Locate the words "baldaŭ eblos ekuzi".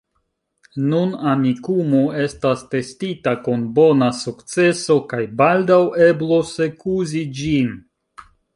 5.45-7.25